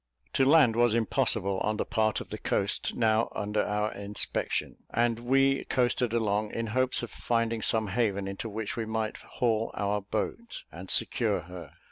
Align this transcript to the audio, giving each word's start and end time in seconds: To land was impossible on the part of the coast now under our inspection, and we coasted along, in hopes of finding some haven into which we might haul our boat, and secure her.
To 0.33 0.45
land 0.45 0.75
was 0.75 0.95
impossible 0.95 1.59
on 1.59 1.77
the 1.77 1.85
part 1.85 2.21
of 2.21 2.29
the 2.29 2.39
coast 2.39 2.95
now 2.95 3.31
under 3.35 3.61
our 3.63 3.93
inspection, 3.93 4.77
and 4.89 5.19
we 5.19 5.63
coasted 5.65 6.11
along, 6.11 6.53
in 6.53 6.65
hopes 6.73 7.03
of 7.03 7.11
finding 7.11 7.61
some 7.61 7.89
haven 7.89 8.27
into 8.27 8.49
which 8.49 8.75
we 8.75 8.85
might 8.87 9.17
haul 9.17 9.69
our 9.75 10.01
boat, 10.01 10.63
and 10.71 10.89
secure 10.89 11.41
her. 11.41 11.73